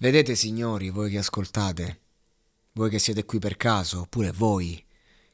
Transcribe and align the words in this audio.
Vedete 0.00 0.36
signori, 0.36 0.90
voi 0.90 1.10
che 1.10 1.18
ascoltate, 1.18 2.00
voi 2.74 2.88
che 2.88 3.00
siete 3.00 3.24
qui 3.24 3.40
per 3.40 3.56
caso, 3.56 4.02
oppure 4.02 4.30
voi 4.30 4.80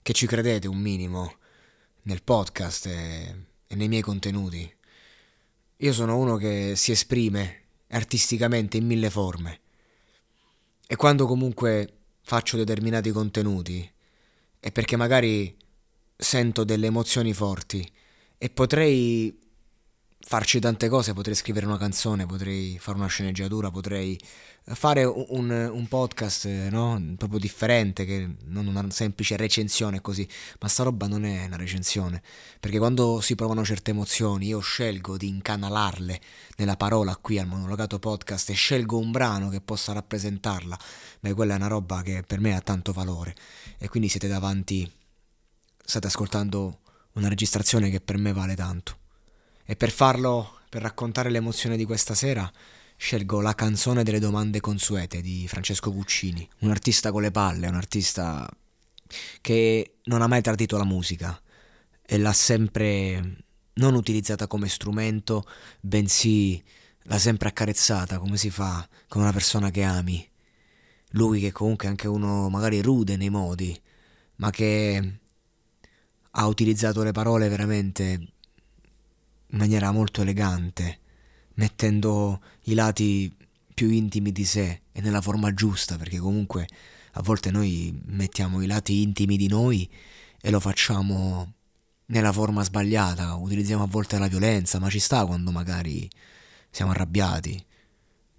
che 0.00 0.14
ci 0.14 0.26
credete 0.26 0.68
un 0.68 0.78
minimo 0.78 1.34
nel 2.04 2.22
podcast 2.22 2.86
e, 2.86 3.46
e 3.66 3.74
nei 3.74 3.88
miei 3.88 4.00
contenuti. 4.00 4.74
Io 5.76 5.92
sono 5.92 6.16
uno 6.16 6.36
che 6.36 6.76
si 6.76 6.92
esprime 6.92 7.64
artisticamente 7.88 8.78
in 8.78 8.86
mille 8.86 9.10
forme 9.10 9.60
e 10.86 10.96
quando 10.96 11.26
comunque 11.26 11.98
faccio 12.22 12.56
determinati 12.56 13.10
contenuti 13.10 13.92
è 14.58 14.72
perché 14.72 14.96
magari 14.96 15.54
sento 16.16 16.64
delle 16.64 16.86
emozioni 16.86 17.34
forti 17.34 17.86
e 18.38 18.48
potrei 18.48 19.38
farci 20.26 20.58
tante 20.58 20.88
cose, 20.88 21.12
potrei 21.12 21.34
scrivere 21.34 21.66
una 21.66 21.76
canzone, 21.76 22.24
potrei 22.24 22.78
fare 22.78 22.96
una 22.96 23.06
sceneggiatura, 23.06 23.70
potrei 23.70 24.18
fare 24.64 25.04
un, 25.04 25.50
un 25.50 25.86
podcast 25.86 26.46
no? 26.70 26.98
proprio 27.18 27.38
differente, 27.38 28.06
che 28.06 28.36
non 28.46 28.66
una 28.66 28.90
semplice 28.90 29.36
recensione 29.36 30.00
così, 30.00 30.26
ma 30.60 30.68
sta 30.68 30.84
roba 30.84 31.06
non 31.06 31.26
è 31.26 31.44
una 31.44 31.56
recensione, 31.56 32.22
perché 32.58 32.78
quando 32.78 33.20
si 33.20 33.34
provano 33.34 33.64
certe 33.64 33.90
emozioni 33.90 34.46
io 34.46 34.60
scelgo 34.60 35.18
di 35.18 35.28
incanalarle 35.28 36.20
nella 36.56 36.76
parola 36.76 37.16
qui 37.16 37.38
al 37.38 37.46
monologato 37.46 37.98
podcast 37.98 38.48
e 38.48 38.54
scelgo 38.54 38.98
un 38.98 39.10
brano 39.10 39.50
che 39.50 39.60
possa 39.60 39.92
rappresentarla, 39.92 40.78
beh 41.20 41.34
quella 41.34 41.52
è 41.52 41.56
una 41.56 41.66
roba 41.66 42.00
che 42.00 42.24
per 42.26 42.40
me 42.40 42.56
ha 42.56 42.60
tanto 42.60 42.92
valore 42.92 43.34
e 43.78 43.88
quindi 43.88 44.08
siete 44.08 44.26
davanti, 44.26 44.90
state 45.84 46.06
ascoltando 46.06 46.78
una 47.12 47.28
registrazione 47.28 47.90
che 47.90 48.00
per 48.00 48.16
me 48.16 48.32
vale 48.32 48.56
tanto. 48.56 49.02
E 49.66 49.76
per 49.76 49.90
farlo, 49.90 50.60
per 50.68 50.82
raccontare 50.82 51.30
l'emozione 51.30 51.76
di 51.76 51.84
questa 51.84 52.14
sera, 52.14 52.50
scelgo 52.96 53.40
la 53.40 53.54
canzone 53.54 54.02
delle 54.02 54.18
domande 54.18 54.60
consuete 54.60 55.20
di 55.20 55.48
Francesco 55.48 55.92
Guccini, 55.92 56.46
un 56.60 56.70
artista 56.70 57.10
con 57.10 57.22
le 57.22 57.30
palle, 57.30 57.68
un 57.68 57.74
artista 57.74 58.48
che 59.40 59.96
non 60.04 60.22
ha 60.22 60.26
mai 60.26 60.42
tradito 60.42 60.76
la 60.76 60.84
musica 60.84 61.40
e 62.02 62.18
l'ha 62.18 62.32
sempre 62.32 63.38
non 63.74 63.94
utilizzata 63.94 64.46
come 64.46 64.68
strumento, 64.68 65.44
bensì 65.80 66.62
l'ha 67.04 67.18
sempre 67.18 67.48
accarezzata 67.48 68.18
come 68.18 68.36
si 68.36 68.50
fa 68.50 68.86
con 69.08 69.22
una 69.22 69.32
persona 69.32 69.70
che 69.70 69.82
ami. 69.82 70.28
Lui 71.12 71.40
che 71.40 71.52
comunque 71.52 71.86
è 71.86 71.90
anche 71.90 72.08
uno 72.08 72.48
magari 72.50 72.82
rude 72.82 73.16
nei 73.16 73.30
modi, 73.30 73.80
ma 74.36 74.50
che 74.50 75.18
ha 76.32 76.46
utilizzato 76.46 77.02
le 77.02 77.12
parole 77.12 77.48
veramente 77.48 78.33
in 79.54 79.60
maniera 79.60 79.92
molto 79.92 80.20
elegante, 80.22 80.98
mettendo 81.54 82.42
i 82.62 82.74
lati 82.74 83.32
più 83.72 83.88
intimi 83.88 84.32
di 84.32 84.44
sé 84.44 84.80
e 84.90 85.00
nella 85.00 85.20
forma 85.20 85.54
giusta, 85.54 85.96
perché 85.96 86.18
comunque 86.18 86.66
a 87.12 87.22
volte 87.22 87.52
noi 87.52 87.96
mettiamo 88.06 88.60
i 88.62 88.66
lati 88.66 89.02
intimi 89.02 89.36
di 89.36 89.46
noi 89.46 89.88
e 90.40 90.50
lo 90.50 90.58
facciamo 90.58 91.52
nella 92.06 92.32
forma 92.32 92.64
sbagliata, 92.64 93.34
utilizziamo 93.34 93.84
a 93.84 93.86
volte 93.86 94.18
la 94.18 94.26
violenza, 94.26 94.80
ma 94.80 94.90
ci 94.90 94.98
sta 94.98 95.24
quando 95.24 95.52
magari 95.52 96.10
siamo 96.68 96.90
arrabbiati. 96.90 97.64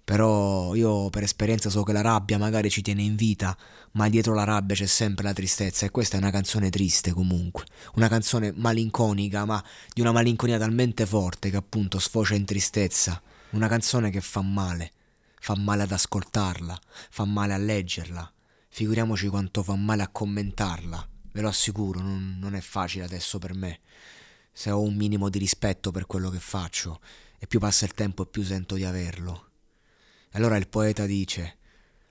Però 0.06 0.76
io 0.76 1.10
per 1.10 1.24
esperienza 1.24 1.68
so 1.68 1.82
che 1.82 1.90
la 1.90 2.00
rabbia 2.00 2.38
magari 2.38 2.70
ci 2.70 2.80
tiene 2.80 3.02
in 3.02 3.16
vita, 3.16 3.58
ma 3.94 4.08
dietro 4.08 4.34
la 4.34 4.44
rabbia 4.44 4.76
c'è 4.76 4.86
sempre 4.86 5.24
la 5.24 5.32
tristezza 5.32 5.84
e 5.84 5.90
questa 5.90 6.14
è 6.14 6.20
una 6.20 6.30
canzone 6.30 6.70
triste 6.70 7.10
comunque, 7.12 7.64
una 7.94 8.06
canzone 8.06 8.52
malinconica, 8.54 9.44
ma 9.44 9.60
di 9.92 10.02
una 10.02 10.12
malinconia 10.12 10.58
talmente 10.58 11.06
forte 11.06 11.50
che 11.50 11.56
appunto 11.56 11.98
sfocia 11.98 12.36
in 12.36 12.44
tristezza, 12.44 13.20
una 13.50 13.66
canzone 13.66 14.10
che 14.10 14.20
fa 14.20 14.42
male, 14.42 14.92
fa 15.40 15.56
male 15.56 15.82
ad 15.82 15.90
ascoltarla, 15.90 16.80
fa 17.10 17.24
male 17.24 17.54
a 17.54 17.58
leggerla, 17.58 18.32
figuriamoci 18.68 19.26
quanto 19.26 19.64
fa 19.64 19.74
male 19.74 20.04
a 20.04 20.08
commentarla, 20.08 21.08
ve 21.32 21.40
lo 21.40 21.48
assicuro, 21.48 21.98
non, 21.98 22.36
non 22.38 22.54
è 22.54 22.60
facile 22.60 23.06
adesso 23.06 23.40
per 23.40 23.54
me, 23.54 23.80
se 24.52 24.70
ho 24.70 24.80
un 24.80 24.94
minimo 24.94 25.28
di 25.30 25.40
rispetto 25.40 25.90
per 25.90 26.06
quello 26.06 26.30
che 26.30 26.38
faccio 26.38 27.00
e 27.40 27.48
più 27.48 27.58
passa 27.58 27.86
il 27.86 27.94
tempo 27.94 28.22
e 28.22 28.26
più 28.26 28.44
sento 28.44 28.76
di 28.76 28.84
averlo. 28.84 29.46
Allora 30.36 30.58
il 30.58 30.68
poeta 30.68 31.06
dice, 31.06 31.56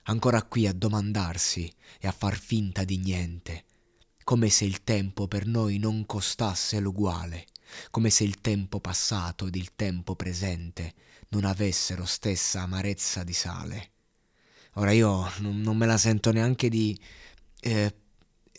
ancora 0.04 0.42
qui 0.42 0.66
a 0.66 0.72
domandarsi 0.72 1.72
e 2.00 2.08
a 2.08 2.12
far 2.12 2.36
finta 2.36 2.82
di 2.82 2.98
niente, 2.98 3.64
come 4.24 4.50
se 4.50 4.64
il 4.64 4.82
tempo 4.82 5.28
per 5.28 5.46
noi 5.46 5.78
non 5.78 6.04
costasse 6.06 6.80
l'uguale, 6.80 7.46
come 7.92 8.10
se 8.10 8.24
il 8.24 8.40
tempo 8.40 8.80
passato 8.80 9.46
ed 9.46 9.54
il 9.54 9.76
tempo 9.76 10.16
presente 10.16 10.92
non 11.28 11.44
avessero 11.44 12.04
stessa 12.04 12.62
amarezza 12.62 13.22
di 13.22 13.32
sale. 13.32 13.92
Ora 14.74 14.90
io 14.90 15.30
non, 15.38 15.76
me 15.76 15.86
la 15.86 15.96
sento 15.96 16.32
neanche 16.32 16.68
di 16.68 17.00
eh, 17.60 17.94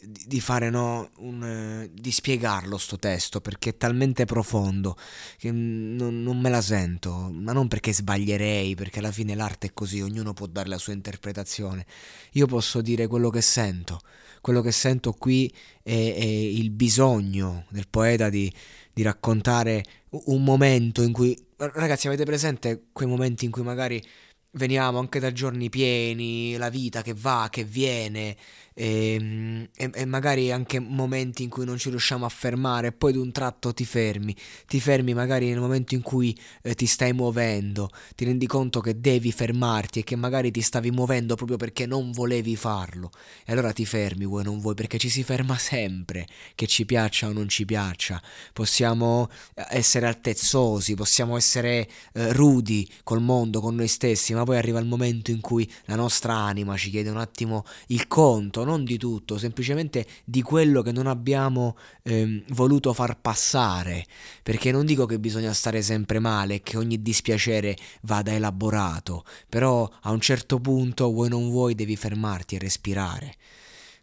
di 0.02 0.40
fare 0.40 0.70
no, 0.70 1.10
un, 1.18 1.44
eh, 1.44 1.90
di 1.94 2.12
spiegarlo 2.12 2.78
sto 2.78 2.98
testo 2.98 3.42
perché 3.42 3.72
è 3.72 3.78
talmente 3.78 4.26
profondo 4.26 4.96
che 5.38 5.52
non, 5.52 6.22
non, 6.24 6.40
me 6.40 6.50
la 6.50 6.62
sento, 6.62 7.30
ma 7.32 7.54
non 7.54 7.68
perché 7.68 7.94
sbaglierei, 7.94 8.76
perché 8.76 9.00
alla 9.00 9.12
fine 9.12 9.36
l'arte 9.36 9.68
è 9.68 9.74
così, 9.74 10.02
ognuno 10.02 10.34
può 10.34 10.48
dare 10.48 10.70
la 10.70 10.78
sua 10.78 10.94
interpretazione. 10.94 11.86
Io 12.34 12.46
posso 12.46 12.82
dire 12.82 13.08
quello 13.08 13.30
che 13.30 13.42
sento, 13.42 14.00
quello 14.42 14.62
che 14.62 14.72
sento 14.72 15.14
qui 15.14 15.52
è, 15.82 15.92
è 15.92 16.24
il 16.24 16.72
bisogno 16.72 17.66
del 17.70 17.88
poeta 17.90 18.30
di, 18.30 18.52
di 18.94 19.02
raccontare 19.02 19.84
un 20.10 20.44
momento 20.44 21.02
in 21.02 21.12
cui, 21.12 21.38
ragazzi, 21.58 22.08
avete 22.08 22.26
presente 22.26 22.88
quei 22.92 23.08
momenti 23.08 23.46
in 23.46 23.52
cui 23.52 23.64
magari 23.64 24.04
veniamo 24.52 25.00
anche 25.00 25.20
da 25.20 25.32
giorni 25.32 25.70
pieni, 25.70 26.56
la 26.58 26.70
vita 26.70 27.02
che 27.02 27.14
va, 27.14 27.48
che 27.50 27.64
viene, 27.64 28.36
e, 28.78 29.14
ehm, 29.14 29.68
e, 29.76 29.90
e, 29.92 30.06
magari 30.06 30.52
anche 30.52 30.80
momenti 30.80 31.42
in 31.42 31.50
cui 31.50 31.66
non 31.66 31.78
ci 31.78 31.90
riusciamo 31.90 32.26
a 32.26 32.30
fermare 32.30 32.92
poi 32.92 33.14
d'un 33.14 33.32
tratto 33.32 33.74
ti 33.74 33.86
fermi, 33.86 34.36
ti 34.68 34.80
fermi 34.80 35.16
magari 35.16 35.50
nel 35.50 35.60
momento 35.60 35.96
in 35.96 36.02
cui 36.04 36.38
eh, 36.62 36.76
ti 36.76 36.86
stai 36.86 37.12
muovendo, 37.12 37.90
ti 38.16 38.26
rendi 38.26 38.46
conto 38.46 38.80
che 38.80 39.00
devi 39.00 39.32
fermarti 39.32 40.00
e 40.00 40.04
che 40.04 40.16
magari 40.16 40.52
ti 40.52 40.62
stavi 40.62 40.92
muovendo 40.92 41.34
proprio 41.36 41.58
perché 41.58 41.88
non 41.88 42.12
volevi 42.12 42.56
farlo. 42.56 43.10
E 43.46 43.52
allora 43.52 43.74
ti 43.74 43.86
fermi, 43.86 44.26
vuoi 44.26 44.44
non 44.44 44.60
vuoi, 44.60 44.76
perché 44.76 45.00
ci 45.00 45.10
si 45.10 45.24
ferma 45.24 45.58
sempre, 45.58 46.28
che 46.54 46.68
ci 46.68 46.86
piaccia 46.86 47.28
o 47.28 47.34
non 47.34 47.50
ci 47.50 47.66
piaccia, 47.66 48.22
possiamo 48.54 49.30
eh, 49.56 49.66
essere 49.70 50.06
altezzosi, 50.06 50.94
possiamo 50.94 51.36
essere 51.36 51.90
eh, 52.14 52.32
rudi 52.34 52.88
col 53.04 53.22
mondo, 53.22 53.60
con 53.60 53.74
noi 53.74 53.88
stessi, 53.88 54.36
ma 54.36 54.44
poi 54.44 54.58
arriva 54.58 54.80
il 54.80 54.86
momento 54.86 55.32
in 55.32 55.42
cui 55.42 55.68
la 55.86 55.96
nostra 55.96 56.36
anima 56.36 56.78
ci 56.78 56.92
chiede 56.92 57.10
un 57.10 57.18
attimo 57.18 57.66
il 57.88 58.08
conto, 58.08 58.66
non 58.68 58.84
di 58.84 58.98
tutto, 58.98 59.40
semplicemente 59.40 60.06
di 60.24 60.44
quello 60.44 60.84
che 60.84 60.92
non 60.92 61.08
abbiamo 61.08 61.76
ehm, 62.04 62.44
voluto 62.50 62.94
far 62.94 63.20
passare, 63.20 64.06
perché 64.44 64.72
non 64.72 64.86
dico 64.86 65.08
che 65.08 65.20
bisogna 65.20 65.54
stare 65.54 65.82
sempre 65.82 66.20
male, 66.20 66.62
che 66.62 66.78
ogni 66.78 67.02
dispiacere 67.02 67.76
vada 68.02 68.32
elaborato, 68.32 69.26
però 69.50 69.90
a 70.02 70.12
un 70.12 70.20
certo 70.20 70.60
punto 70.60 71.12
vuoi 71.12 71.30
non 71.30 71.50
vuoi 71.50 71.74
devi 71.74 71.96
fermarti 71.96 72.56
e 72.56 72.60
respirare 72.60 73.36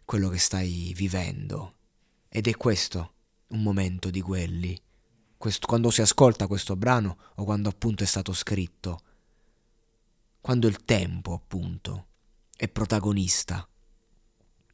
quello 0.03 0.27
che 0.27 0.39
stai 0.39 0.91
vivendo. 0.93 1.73
Ed 2.27 2.47
è 2.47 2.57
questo 2.57 3.13
un 3.49 3.61
momento 3.61 4.09
di 4.09 4.19
quelli, 4.19 4.77
questo, 5.37 5.67
quando 5.67 5.91
si 5.91 6.01
ascolta 6.01 6.47
questo 6.47 6.75
brano 6.75 7.17
o 7.35 7.43
quando 7.43 7.69
appunto 7.69 8.03
è 8.03 8.07
stato 8.07 8.33
scritto, 8.33 8.99
quando 10.41 10.67
il 10.67 10.83
tempo 10.83 11.33
appunto 11.33 12.07
è 12.55 12.67
protagonista 12.67 13.67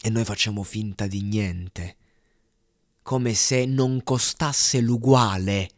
e 0.03 0.09
noi 0.09 0.25
facciamo 0.25 0.63
finta 0.63 1.05
di 1.05 1.21
niente, 1.21 1.97
come 3.03 3.33
se 3.33 3.65
non 3.65 4.03
costasse 4.03 4.79
l'uguale, 4.81 5.69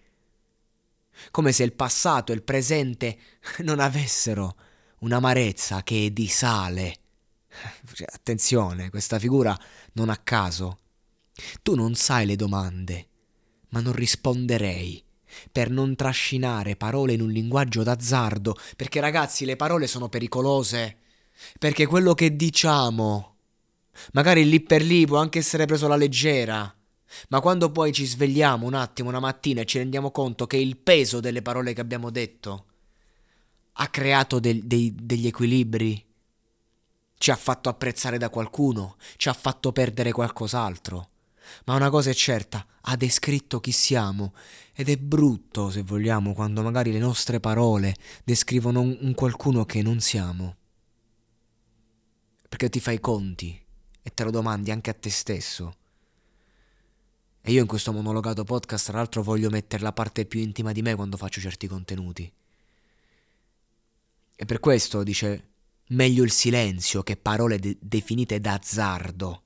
come 1.32 1.52
se 1.52 1.64
il 1.64 1.74
passato 1.74 2.32
e 2.32 2.36
il 2.36 2.44
presente 2.44 3.18
non 3.60 3.80
avessero 3.80 4.56
un'amarezza 5.00 5.84
che 5.84 6.06
è 6.06 6.10
di 6.12 6.28
sale. 6.28 6.96
Cioè, 7.94 8.08
attenzione, 8.12 8.90
questa 8.90 9.20
figura 9.20 9.58
non 9.94 10.10
a 10.10 10.18
caso. 10.18 10.80
Tu 11.62 11.76
non 11.76 11.96
sai 11.96 12.26
le 12.26 12.36
domande, 12.36 13.08
ma 13.70 13.82
non 13.82 13.94
risponderei 13.94 15.04
per 15.52 15.70
non 15.70 15.96
trascinare 15.96 16.76
parole 16.76 17.14
in 17.14 17.22
un 17.22 17.32
linguaggio 17.32 17.84
d'azzardo, 17.84 18.56
perché 18.76 19.00
ragazzi 19.00 19.46
le 19.46 19.56
parole 19.56 19.88
sono 19.88 20.10
pericolose, 20.10 20.98
perché 21.58 21.86
quello 21.88 22.14
che 22.14 22.36
diciamo 22.36 23.33
Magari 24.14 24.48
lì 24.48 24.62
per 24.62 24.82
lì 24.82 25.06
può 25.06 25.18
anche 25.18 25.40
essere 25.40 25.66
preso 25.66 25.86
alla 25.86 25.96
leggera. 25.96 26.74
Ma 27.30 27.40
quando 27.42 27.72
poi 27.72 27.92
ci 27.92 28.06
svegliamo 28.06 28.66
un 28.66 28.74
attimo 28.74 29.10
una 29.10 29.20
mattina 29.20 29.62
e 29.62 29.66
ci 29.66 29.78
rendiamo 29.78 30.12
conto 30.12 30.48
che 30.48 30.58
il 30.58 30.78
peso 30.78 31.20
delle 31.20 31.42
parole 31.42 31.74
che 31.74 31.82
abbiamo 31.82 32.10
detto 32.10 32.66
ha 33.74 33.88
creato 33.88 34.40
del, 34.40 34.64
dei, 34.64 34.94
degli 34.96 35.28
equilibri, 35.28 36.06
ci 37.18 37.32
ha 37.32 37.36
fatto 37.36 37.70
apprezzare 37.70 38.18
da 38.18 38.30
qualcuno, 38.30 38.98
ci 39.16 39.30
ha 39.30 39.34
fatto 39.34 39.72
perdere 39.72 40.12
qualcos'altro. 40.12 41.10
Ma 41.66 41.76
una 41.76 41.90
cosa 41.90 42.10
è 42.10 42.14
certa, 42.14 42.66
ha 42.82 42.96
descritto 42.96 43.60
chi 43.60 43.72
siamo 43.72 44.34
ed 44.74 44.90
è 44.90 44.98
brutto, 44.98 45.70
se 45.70 45.82
vogliamo, 45.82 46.34
quando 46.34 46.62
magari 46.62 46.92
le 46.92 47.00
nostre 47.00 47.40
parole 47.40 47.96
descrivono 48.24 48.82
un, 48.82 48.98
un 49.02 49.14
qualcuno 49.14 49.66
che 49.66 49.82
non 49.82 50.00
siamo. 50.00 50.56
Perché 52.48 52.70
ti 52.70 52.80
fai 52.80 53.00
conti 53.00 53.63
e 54.04 54.14
te 54.14 54.24
lo 54.24 54.32
domandi 54.32 54.70
anche 54.70 54.90
a 54.90 54.94
te 54.94 55.10
stesso. 55.10 55.76
E 57.42 57.52
io 57.52 57.62
in 57.62 57.68
questo 57.68 57.92
monologato 57.92 58.44
podcast, 58.44 58.86
tra 58.88 58.98
l'altro, 58.98 59.24
voglio 59.24 59.50
mettere 59.50 59.84
la 59.84 59.92
parte 59.92 60.26
più 60.26 60.40
intima 60.40 60.72
di 60.72 60.82
me 60.82 60.96
quando 60.96 61.18
faccio 61.18 61.42
certi 61.42 61.68
contenuti. 61.68 62.32
E 64.36 64.46
per 64.46 64.60
questo 64.60 65.04
dice 65.04 65.50
meglio 65.88 66.24
il 66.24 66.32
silenzio 66.32 67.04
che 67.04 67.18
parole 67.18 67.60
de- 67.60 67.78
definite 67.80 68.40
d'azzardo. 68.40 69.44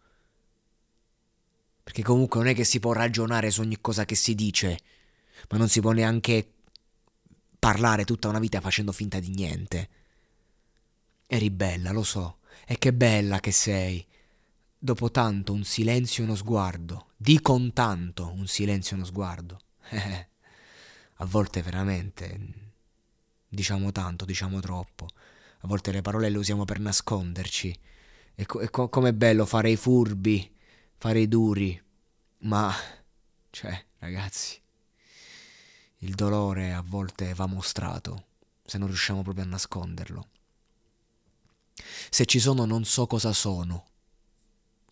Perché 1.83 2.03
comunque 2.03 2.39
non 2.39 2.49
è 2.49 2.53
che 2.53 2.63
si 2.63 2.79
può 2.79 2.93
ragionare 2.93 3.49
su 3.49 3.61
ogni 3.61 3.79
cosa 3.79 4.05
che 4.05 4.15
si 4.15 4.35
dice, 4.35 4.79
ma 5.49 5.57
non 5.57 5.69
si 5.69 5.81
può 5.81 5.91
neanche 5.91 6.51
parlare 7.57 8.05
tutta 8.05 8.27
una 8.27 8.39
vita 8.39 8.61
facendo 8.61 8.91
finta 8.91 9.19
di 9.19 9.29
niente. 9.29 9.89
Eri 11.27 11.49
bella, 11.49 11.91
lo 11.91 12.03
so, 12.03 12.39
e 12.65 12.77
che 12.77 12.93
bella 12.93 13.39
che 13.39 13.51
sei. 13.51 14.05
Dopo 14.79 15.09
tanto 15.09 15.53
un 15.53 15.63
silenzio 15.63 16.23
e 16.23 16.27
uno 16.27 16.35
sguardo, 16.35 17.07
di 17.17 17.41
con 17.41 17.73
tanto 17.73 18.31
un 18.31 18.47
silenzio 18.47 18.95
e 18.95 18.99
uno 18.99 19.07
sguardo. 19.07 19.59
a 21.19 21.25
volte 21.25 21.63
veramente 21.63 22.67
diciamo 23.49 23.91
tanto, 23.91 24.23
diciamo 24.23 24.59
troppo. 24.59 25.07
A 25.61 25.67
volte 25.67 25.91
le 25.91 26.01
parole 26.01 26.29
le 26.29 26.37
usiamo 26.37 26.63
per 26.63 26.79
nasconderci. 26.79 27.79
E, 28.35 28.45
co- 28.45 28.67
co- 28.69 28.87
com'è 28.87 29.13
bello 29.13 29.45
fare 29.47 29.71
i 29.71 29.75
furbi, 29.75 30.55
fare 30.95 31.21
i 31.21 31.27
duri. 31.27 31.81
Ma, 32.41 32.71
cioè, 33.49 33.83
ragazzi, 33.97 34.61
il 36.01 36.13
dolore 36.13 36.73
a 36.73 36.83
volte 36.85 37.33
va 37.33 37.47
mostrato, 37.47 38.25
se 38.63 38.77
non 38.77 38.87
riusciamo 38.87 39.23
proprio 39.23 39.43
a 39.43 39.47
nasconderlo. 39.47 40.27
Se 42.09 42.25
ci 42.25 42.39
sono 42.39 42.65
non 42.65 42.85
so 42.85 43.07
cosa 43.07 43.33
sono, 43.33 43.85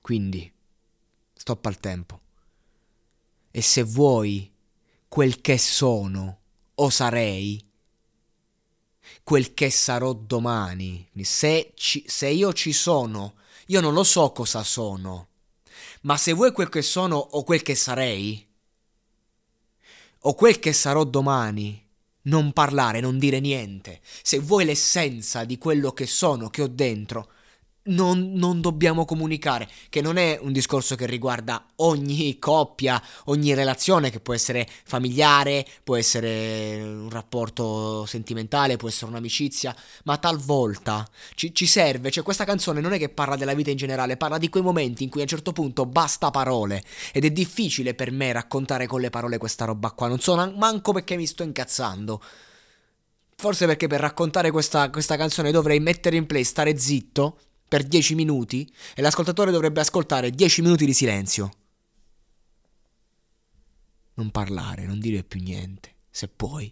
quindi, 0.06 0.54
stop 1.34 1.66
al 1.66 1.80
tempo. 1.80 2.22
E 3.50 3.60
se 3.64 3.82
vuoi 3.82 4.54
quel 5.08 5.42
che 5.42 5.58
sono 5.58 6.42
o 6.76 6.90
sarei, 6.92 7.60
quel 9.24 9.56
che 9.56 9.72
sarò 9.72 10.14
domani, 10.14 11.10
se, 11.24 11.72
ci, 11.74 12.04
se 12.06 12.28
io 12.28 12.54
ci 12.54 12.72
sono, 12.72 13.34
io 13.66 13.82
non 13.82 13.96
lo 13.96 14.04
so 14.04 14.32
cosa 14.32 14.64
sono, 14.64 15.30
ma 16.02 16.18
se 16.18 16.34
vuoi 16.34 16.52
quel 16.52 16.70
che 16.70 16.84
sono 16.84 17.18
o 17.18 17.44
quel 17.44 17.64
che 17.64 17.74
sarei, 17.74 18.48
o 20.20 20.36
quel 20.36 20.60
che 20.60 20.72
sarò 20.72 21.04
domani, 21.04 21.84
non 22.26 22.54
parlare, 22.54 23.00
non 23.00 23.18
dire 23.18 23.40
niente. 23.40 24.02
Se 24.22 24.38
vuoi 24.38 24.66
l'essenza 24.66 25.46
di 25.46 25.58
quello 25.58 25.94
che 25.94 26.06
sono, 26.06 26.52
che 26.52 26.62
ho 26.62 26.68
dentro, 26.68 27.32
non, 27.86 28.32
non, 28.34 28.62
dobbiamo 28.62 29.06
comunicare, 29.06 29.68
che 29.90 30.02
non 30.02 30.18
è 30.18 30.40
un 30.42 30.52
discorso 30.52 30.96
che 30.96 31.06
riguarda 31.06 31.66
ogni 31.78 32.40
coppia, 32.40 33.02
ogni 33.26 33.54
relazione, 33.54 34.10
che 34.10 34.20
può 34.20 34.34
essere 34.34 34.68
familiare, 34.86 35.66
può 35.84 35.96
essere 35.96 36.82
un 36.82 37.10
rapporto 37.10 38.06
sentimentale, 38.06 38.78
può 38.78 38.88
essere 38.88 39.12
un'amicizia, 39.12 39.76
ma 40.06 40.18
talvolta 40.18 41.08
ci, 41.36 41.54
ci 41.54 41.66
serve, 41.66 42.10
cioè 42.10 42.24
questa 42.24 42.46
canzone 42.46 42.82
non 42.82 42.94
è 42.94 42.98
che 42.98 43.10
parla 43.10 43.36
della 43.36 43.54
vita 43.54 43.70
in 43.70 43.78
generale, 43.78 44.18
parla 44.18 44.38
di 44.38 44.50
quei 44.50 44.64
momenti 44.64 45.04
in 45.04 45.10
cui 45.10 45.20
a 45.20 45.24
un 45.24 45.30
certo 45.30 45.52
punto 45.52 45.86
basta 45.86 46.32
parole 46.32 46.84
ed 47.12 47.26
è 47.26 47.32
difficile 47.32 47.94
per 47.94 48.12
me 48.12 48.32
raccontare 48.32 48.88
con 48.88 49.02
le 49.02 49.10
parole 49.10 49.38
questa 49.38 49.66
roba 49.66 49.92
qua, 49.92 50.08
non 50.08 50.20
so 50.20 50.34
manco 50.56 50.92
perché 50.92 51.16
mi 51.16 51.26
sto 51.26 51.44
incazzando. 51.44 52.22
Forse 53.38 53.66
perché 53.66 53.88
per 53.88 54.00
raccontare 54.00 54.50
questa, 54.50 54.90
questa 54.90 55.18
canzone 55.18 55.52
dovrei 55.52 55.82
mettere 55.82 56.16
in 56.16 56.26
play, 56.26 56.46
stare 56.46 56.78
zitto 56.78 57.38
per 57.68 57.84
10 57.84 58.16
minuti 58.16 58.72
e 58.94 59.02
l'ascoltatore 59.02 59.52
dovrebbe 59.52 59.82
ascoltare 59.82 60.32
10 60.32 60.62
minuti 60.62 60.86
di 60.86 60.94
silenzio. 60.94 61.52
Non 64.16 64.32
parlare, 64.32 64.86
non 64.86 65.00
dire 65.00 65.24
più 65.24 65.42
niente, 65.42 65.96
se 66.10 66.28
puoi. 66.28 66.72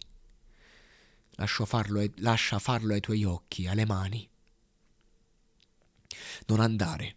Farlo, 1.36 2.06
lascia 2.17 2.60
farlo 2.60 2.94
ai 2.94 3.01
tuoi 3.01 3.24
occhi, 3.24 3.67
alle 3.67 3.86
mani. 3.86 4.29
Non 6.46 6.60
andare. 6.60 7.15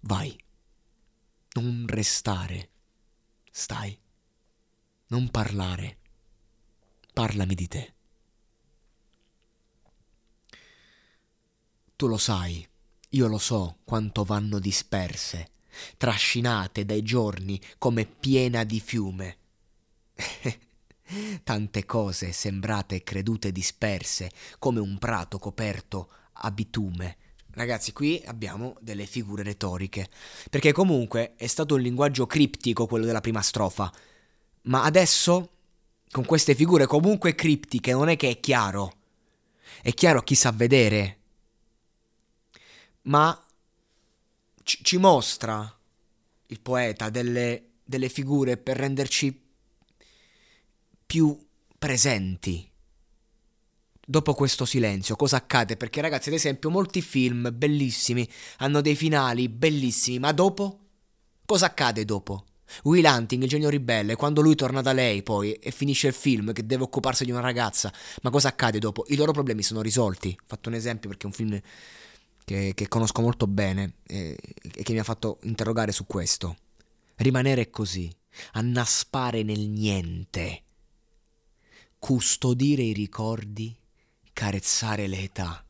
Vai. 0.00 0.36
Non 1.52 1.84
restare. 1.86 2.70
Stai. 3.50 3.96
Non 5.08 5.30
parlare. 5.30 5.98
Parlami 7.12 7.54
di 7.54 7.68
te. 7.68 7.94
Tu 11.94 12.06
lo 12.08 12.18
sai 12.18 12.66
io 13.16 13.28
lo 13.28 13.38
so 13.38 13.78
quanto 13.84 14.24
vanno 14.24 14.58
disperse, 14.58 15.50
trascinate 15.96 16.84
dai 16.84 17.02
giorni 17.02 17.60
come 17.78 18.04
piena 18.04 18.62
di 18.62 18.78
fiume. 18.78 19.36
Tante 21.42 21.84
cose 21.86 22.32
sembrate 22.32 23.02
credute 23.02 23.52
disperse 23.52 24.30
come 24.58 24.80
un 24.80 24.98
prato 24.98 25.38
coperto 25.38 26.10
a 26.32 26.50
bitume. 26.50 27.16
Ragazzi, 27.52 27.92
qui 27.92 28.22
abbiamo 28.26 28.76
delle 28.80 29.06
figure 29.06 29.42
retoriche, 29.42 30.10
perché 30.50 30.72
comunque 30.72 31.34
è 31.36 31.46
stato 31.46 31.76
un 31.76 31.80
linguaggio 31.80 32.26
criptico 32.26 32.86
quello 32.86 33.06
della 33.06 33.22
prima 33.22 33.40
strofa, 33.40 33.90
ma 34.62 34.82
adesso, 34.82 35.52
con 36.10 36.26
queste 36.26 36.54
figure 36.54 36.84
comunque 36.86 37.34
criptiche, 37.34 37.92
non 37.92 38.10
è 38.10 38.16
che 38.16 38.28
è 38.28 38.40
chiaro. 38.40 38.92
È 39.80 39.92
chiaro 39.94 40.18
a 40.18 40.22
chi 40.22 40.34
sa 40.34 40.50
vedere, 40.50 41.15
ma 43.06 43.44
ci, 44.62 44.78
ci 44.82 44.96
mostra 44.96 45.72
il 46.46 46.60
poeta 46.60 47.10
delle, 47.10 47.70
delle 47.84 48.08
figure 48.08 48.56
per 48.56 48.76
renderci 48.76 49.44
più 51.06 51.38
presenti. 51.78 52.70
Dopo 54.08 54.34
questo 54.34 54.64
silenzio, 54.64 55.16
cosa 55.16 55.36
accade? 55.36 55.76
Perché 55.76 56.00
ragazzi, 56.00 56.28
ad 56.28 56.36
esempio, 56.36 56.70
molti 56.70 57.02
film 57.02 57.50
bellissimi 57.52 58.28
hanno 58.58 58.80
dei 58.80 58.94
finali 58.94 59.48
bellissimi, 59.48 60.20
ma 60.20 60.32
dopo? 60.32 60.80
Cosa 61.44 61.66
accade 61.66 62.04
dopo? 62.04 62.44
Will 62.84 63.04
Hunting, 63.04 63.42
il 63.42 63.48
genio 63.48 63.68
ribelle, 63.68 64.16
quando 64.16 64.40
lui 64.40 64.56
torna 64.56 64.80
da 64.80 64.92
lei 64.92 65.22
poi 65.22 65.52
e 65.54 65.70
finisce 65.70 66.08
il 66.08 66.12
film 66.12 66.52
che 66.52 66.66
deve 66.66 66.82
occuparsi 66.84 67.24
di 67.24 67.30
una 67.30 67.40
ragazza, 67.40 67.92
ma 68.22 68.30
cosa 68.30 68.48
accade 68.48 68.78
dopo? 68.78 69.04
I 69.08 69.16
loro 69.16 69.32
problemi 69.32 69.62
sono 69.62 69.82
risolti. 69.82 70.36
Ho 70.36 70.44
fatto 70.46 70.68
un 70.68 70.74
esempio 70.74 71.08
perché 71.08 71.24
è 71.24 71.26
un 71.26 71.32
film 71.32 71.60
che, 72.46 72.74
che 72.76 72.86
conosco 72.86 73.22
molto 73.22 73.48
bene 73.48 73.94
e, 74.06 74.38
e 74.62 74.82
che 74.84 74.92
mi 74.92 75.00
ha 75.00 75.04
fatto 75.04 75.40
interrogare 75.42 75.90
su 75.90 76.06
questo. 76.06 76.56
Rimanere 77.16 77.70
così, 77.70 78.08
annaspare 78.52 79.42
nel 79.42 79.68
niente, 79.68 80.62
custodire 81.98 82.84
i 82.84 82.92
ricordi, 82.92 83.76
carezzare 84.32 85.08
le 85.08 85.22
età. 85.22 85.66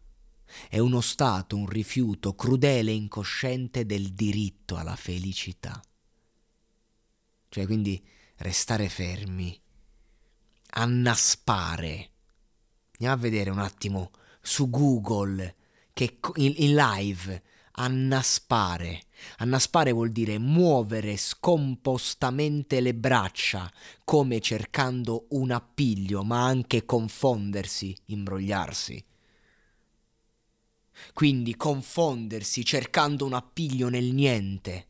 È 0.69 0.79
uno 0.79 1.01
stato, 1.01 1.57
un 1.57 1.67
rifiuto 1.67 2.35
crudele 2.35 2.91
e 2.91 2.95
incosciente 2.95 3.87
del 3.87 4.13
diritto 4.13 4.77
alla 4.77 4.97
felicità. 4.97 5.83
Cioè, 7.49 7.65
quindi 7.65 8.05
restare 8.37 8.91
fermi, 8.91 9.59
annaspare. 10.73 12.11
Andiamo 12.93 13.15
a 13.15 13.17
vedere 13.17 13.49
un 13.49 13.61
attimo 13.61 14.11
su 14.43 14.69
Google 14.69 15.55
che 15.97 16.19
in, 16.35 16.75
live 16.75 17.43
annaspare. 17.73 19.05
Annaspare 19.39 19.93
vuol 19.93 20.11
dire 20.11 20.37
muovere 20.37 21.17
scompostamente 21.17 22.81
le 22.81 22.95
braccia, 22.95 23.73
come 24.05 24.41
cercando 24.41 25.25
un 25.31 25.53
appiglio, 25.53 26.23
ma 26.23 26.45
anche 26.45 26.85
confondersi, 26.85 27.97
imbrogliarsi. 28.07 29.03
Quindi 31.15 31.57
confondersi 31.57 32.63
cercando 32.63 33.25
un 33.25 33.33
appiglio 33.33 33.89
nel 33.89 34.13
niente, 34.13 34.89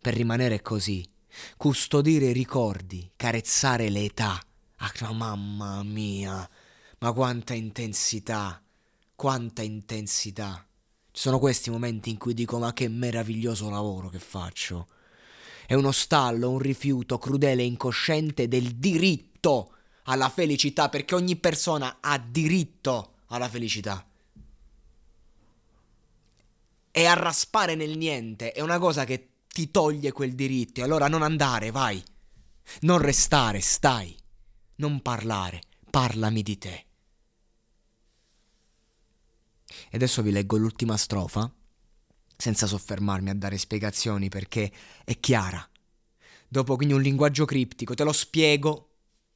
per 0.00 0.14
rimanere 0.14 0.60
così, 0.60 1.08
custodire 1.56 2.30
i 2.30 2.32
ricordi, 2.32 3.12
carezzare 3.14 3.90
le 3.90 4.06
età. 4.06 4.40
Ah, 4.78 5.12
mamma 5.12 5.84
mia, 5.84 6.50
ma 6.98 7.12
quanta 7.12 7.54
intensità! 7.54 8.60
Quanta 9.16 9.62
intensità. 9.62 10.64
Ci 11.10 11.22
sono 11.22 11.38
questi 11.38 11.70
momenti 11.70 12.10
in 12.10 12.18
cui 12.18 12.34
dico 12.34 12.58
ma 12.58 12.72
che 12.74 12.88
meraviglioso 12.88 13.70
lavoro 13.70 14.10
che 14.10 14.18
faccio. 14.18 14.88
È 15.66 15.74
uno 15.74 15.90
stallo, 15.90 16.50
un 16.50 16.58
rifiuto 16.58 17.18
crudele 17.18 17.62
e 17.62 17.66
incosciente 17.66 18.46
del 18.46 18.76
diritto 18.76 19.72
alla 20.04 20.28
felicità, 20.28 20.88
perché 20.88 21.14
ogni 21.14 21.36
persona 21.36 21.98
ha 22.00 22.18
diritto 22.18 23.14
alla 23.28 23.48
felicità. 23.48 24.06
E 26.92 27.04
arraspare 27.04 27.74
nel 27.74 27.96
niente 27.96 28.52
è 28.52 28.60
una 28.60 28.78
cosa 28.78 29.04
che 29.04 29.30
ti 29.48 29.70
toglie 29.70 30.12
quel 30.12 30.34
diritto. 30.34 30.80
E 30.80 30.84
allora 30.84 31.08
non 31.08 31.22
andare, 31.22 31.70
vai. 31.70 32.02
Non 32.80 32.98
restare, 32.98 33.60
stai. 33.60 34.14
Non 34.76 35.00
parlare, 35.00 35.62
parlami 35.90 36.42
di 36.42 36.58
te. 36.58 36.85
E 39.90 39.96
adesso 39.96 40.22
vi 40.22 40.30
leggo 40.30 40.56
l'ultima 40.56 40.96
strofa, 40.96 41.50
senza 42.36 42.66
soffermarmi 42.66 43.30
a 43.30 43.34
dare 43.34 43.58
spiegazioni 43.58 44.28
perché 44.28 44.70
è 45.04 45.18
chiara. 45.18 45.66
Dopo 46.48 46.76
quindi 46.76 46.94
un 46.94 47.02
linguaggio 47.02 47.44
criptico, 47.44 47.94
te 47.94 48.04
lo 48.04 48.12
spiego 48.12 48.90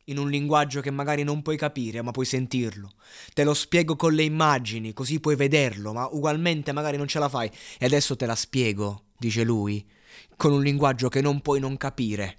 in 0.04 0.18
un 0.18 0.28
linguaggio 0.28 0.80
che 0.80 0.90
magari 0.90 1.22
non 1.22 1.42
puoi 1.42 1.56
capire, 1.56 2.02
ma 2.02 2.10
puoi 2.10 2.26
sentirlo. 2.26 2.92
Te 3.32 3.44
lo 3.44 3.54
spiego 3.54 3.96
con 3.96 4.12
le 4.12 4.22
immagini, 4.22 4.92
così 4.92 5.20
puoi 5.20 5.36
vederlo, 5.36 5.92
ma 5.92 6.06
ugualmente 6.10 6.72
magari 6.72 6.96
non 6.96 7.06
ce 7.06 7.18
la 7.18 7.28
fai. 7.28 7.50
E 7.78 7.86
adesso 7.86 8.16
te 8.16 8.26
la 8.26 8.34
spiego, 8.34 9.04
dice 9.18 9.44
lui, 9.44 9.88
con 10.36 10.52
un 10.52 10.62
linguaggio 10.62 11.08
che 11.08 11.20
non 11.20 11.40
puoi 11.40 11.60
non 11.60 11.76
capire. 11.76 12.38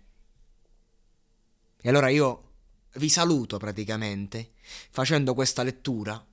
E 1.82 1.90
allora 1.90 2.10
io 2.10 2.50
vi 2.96 3.10
saluto 3.10 3.58
praticamente 3.58 4.52
facendo 4.90 5.34
questa 5.34 5.64
lettura 5.64 6.24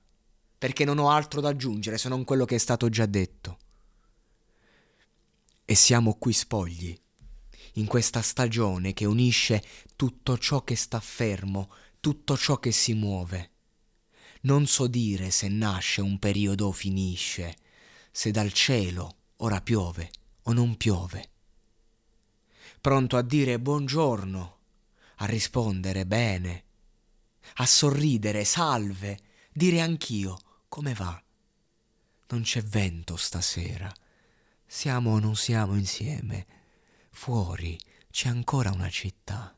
perché 0.59 0.83
non 0.83 0.99
ho 0.99 1.09
altro 1.09 1.39
da 1.39 1.49
aggiungere 1.49 1.97
se 1.97 2.09
non 2.09 2.25
quello 2.25 2.43
che 2.43 2.55
è 2.55 2.59
stato 2.59 2.89
già 2.89 3.05
detto. 3.05 3.57
E 5.63 5.73
siamo 5.73 6.15
qui 6.15 6.33
spogli, 6.33 6.99
in 7.75 7.85
questa 7.85 8.21
stagione 8.21 8.91
che 8.91 9.05
unisce 9.05 9.63
tutto 9.95 10.37
ciò 10.37 10.65
che 10.65 10.75
sta 10.75 10.99
fermo, 10.99 11.71
tutto 12.01 12.35
ciò 12.35 12.59
che 12.59 12.73
si 12.73 12.93
muove. 12.93 13.51
Non 14.41 14.67
so 14.67 14.87
dire 14.87 15.31
se 15.31 15.47
nasce 15.47 16.01
un 16.01 16.19
periodo 16.19 16.67
o 16.67 16.71
finisce, 16.73 17.55
se 18.11 18.31
dal 18.31 18.51
cielo 18.51 19.15
ora 19.37 19.61
piove 19.61 20.11
o 20.43 20.51
non 20.51 20.75
piove. 20.75 21.29
Pronto 22.81 23.15
a 23.15 23.21
dire 23.21 23.59
buongiorno, 23.59 24.57
a 25.17 25.25
rispondere 25.25 26.05
bene, 26.05 26.63
a 27.55 27.65
sorridere 27.65 28.43
salve, 28.43 29.19
dire 29.53 29.79
anch'io 29.79 30.37
come 30.69 30.93
va? 30.93 31.21
Non 32.29 32.43
c'è 32.43 32.61
vento 32.61 33.17
stasera. 33.17 33.91
Siamo 34.65 35.13
o 35.13 35.19
non 35.19 35.35
siamo 35.35 35.75
insieme. 35.75 36.45
Fuori 37.09 37.77
c'è 38.11 38.29
ancora 38.29 38.71
una 38.71 38.89
città. 38.89 39.53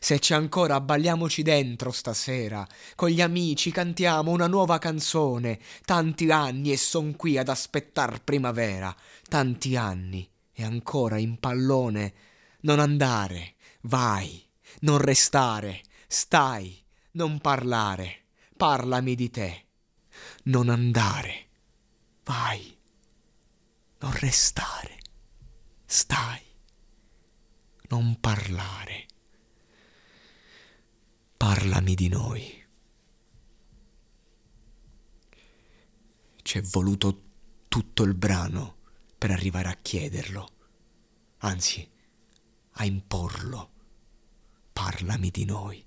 Se 0.00 0.18
c'è 0.18 0.34
ancora, 0.34 0.80
balliamoci 0.80 1.42
dentro 1.42 1.90
stasera. 1.90 2.66
Con 2.94 3.10
gli 3.10 3.20
amici 3.20 3.70
cantiamo 3.70 4.30
una 4.30 4.46
nuova 4.46 4.78
canzone. 4.78 5.60
Tanti 5.84 6.30
anni 6.30 6.72
e 6.72 6.78
son 6.78 7.14
qui 7.14 7.36
ad 7.36 7.48
aspettar 7.48 8.22
primavera. 8.22 8.94
Tanti 9.28 9.76
anni 9.76 10.28
e 10.50 10.64
ancora 10.64 11.18
in 11.18 11.38
pallone. 11.38 12.14
Non 12.60 12.78
andare, 12.78 13.56
vai, 13.82 14.42
non 14.80 14.98
restare, 14.98 15.82
stai, 16.06 16.80
non 17.12 17.40
parlare 17.40 18.21
parlami 18.56 19.14
di 19.14 19.30
te. 19.30 19.66
Non 20.44 20.68
andare. 20.68 21.48
Vai. 22.24 22.78
Non 24.00 24.12
restare. 24.12 24.98
Stai. 25.84 26.40
Non 27.88 28.18
parlare. 28.20 29.06
Parlami 31.36 31.94
di 31.94 32.08
noi. 32.08 32.64
Ci 36.42 36.58
è 36.58 36.62
voluto 36.62 37.22
tutto 37.68 38.02
il 38.02 38.14
brano 38.14 38.76
per 39.16 39.30
arrivare 39.30 39.68
a 39.68 39.78
chiederlo, 39.80 40.48
anzi, 41.38 41.88
a 42.72 42.84
imporlo. 42.84 43.70
Parlami 44.72 45.30
di 45.30 45.44
noi. 45.44 45.86